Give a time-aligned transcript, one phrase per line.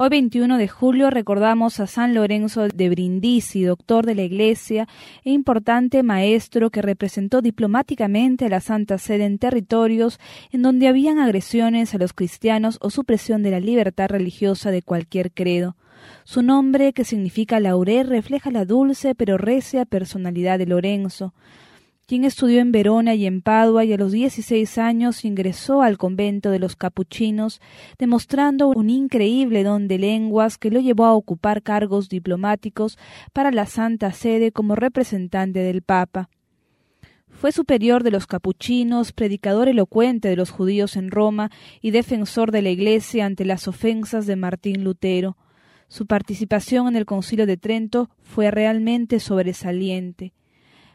[0.00, 4.86] Hoy 21 de julio recordamos a San Lorenzo de Brindisi, doctor de la Iglesia
[5.24, 10.20] e importante maestro que representó diplomáticamente a la Santa Sede en territorios
[10.52, 15.32] en donde habían agresiones a los cristianos o supresión de la libertad religiosa de cualquier
[15.32, 15.74] credo.
[16.22, 21.34] Su nombre, que significa laurel, refleja la dulce pero recia personalidad de Lorenzo
[22.08, 26.50] quien estudió en Verona y en Padua y a los 16 años ingresó al convento
[26.50, 27.60] de los capuchinos,
[27.98, 32.96] demostrando un increíble don de lenguas que lo llevó a ocupar cargos diplomáticos
[33.34, 36.30] para la Santa Sede como representante del Papa.
[37.28, 41.50] Fue superior de los capuchinos, predicador elocuente de los judíos en Roma
[41.82, 45.36] y defensor de la Iglesia ante las ofensas de Martín Lutero.
[45.88, 50.32] Su participación en el Concilio de Trento fue realmente sobresaliente.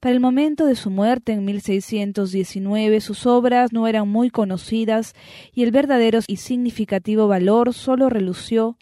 [0.00, 5.14] Para el momento de su muerte en 1619 sus obras no eran muy conocidas
[5.52, 8.76] y el verdadero y significativo valor solo relució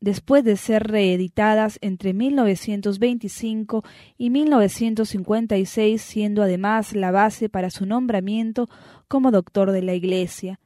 [0.00, 3.84] después de ser reeditadas entre 1925
[4.16, 8.68] y 1956, siendo además la base para su nombramiento
[9.08, 10.60] como doctor de la Iglesia.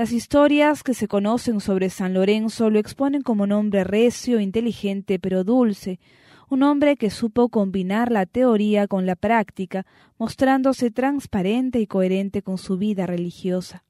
[0.00, 5.18] Las historias que se conocen sobre San Lorenzo lo exponen como un hombre recio, inteligente,
[5.18, 6.00] pero dulce,
[6.48, 9.84] un hombre que supo combinar la teoría con la práctica,
[10.16, 13.84] mostrándose transparente y coherente con su vida religiosa.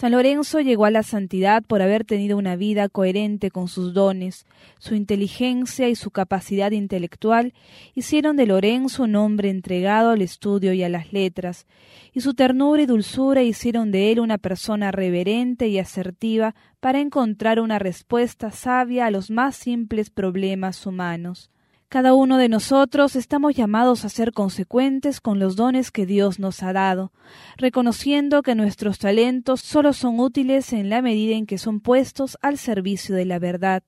[0.00, 4.46] San Lorenzo llegó a la santidad por haber tenido una vida coherente con sus dones.
[4.78, 7.52] Su inteligencia y su capacidad intelectual
[7.96, 11.66] hicieron de Lorenzo un hombre entregado al estudio y a las letras,
[12.12, 17.58] y su ternura y dulzura hicieron de él una persona reverente y asertiva para encontrar
[17.58, 21.50] una respuesta sabia a los más simples problemas humanos.
[21.90, 26.62] Cada uno de nosotros estamos llamados a ser consecuentes con los dones que Dios nos
[26.62, 27.12] ha dado,
[27.56, 32.58] reconociendo que nuestros talentos solo son útiles en la medida en que son puestos al
[32.58, 33.84] servicio de la verdad.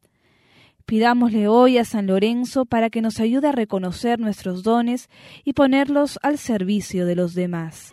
[0.86, 5.10] Pidámosle hoy a San Lorenzo para que nos ayude a reconocer nuestros dones
[5.44, 7.92] y ponerlos al servicio de los demás.